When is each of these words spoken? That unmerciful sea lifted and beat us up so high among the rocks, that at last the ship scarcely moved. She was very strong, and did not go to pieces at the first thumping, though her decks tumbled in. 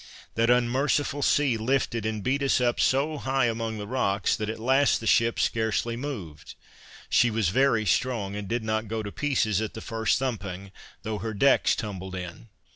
That 0.33 0.49
unmerciful 0.49 1.21
sea 1.21 1.57
lifted 1.57 2.07
and 2.07 2.23
beat 2.23 2.41
us 2.41 2.59
up 2.59 2.79
so 2.79 3.19
high 3.19 3.45
among 3.45 3.77
the 3.77 3.85
rocks, 3.85 4.35
that 4.35 4.49
at 4.49 4.59
last 4.59 4.99
the 4.99 5.05
ship 5.05 5.39
scarcely 5.39 5.95
moved. 5.95 6.55
She 7.07 7.29
was 7.29 7.49
very 7.49 7.85
strong, 7.85 8.35
and 8.35 8.47
did 8.47 8.63
not 8.63 8.87
go 8.87 9.03
to 9.03 9.11
pieces 9.11 9.61
at 9.61 9.75
the 9.75 9.79
first 9.79 10.17
thumping, 10.17 10.71
though 11.03 11.19
her 11.19 11.35
decks 11.35 11.75
tumbled 11.75 12.15
in. 12.15 12.47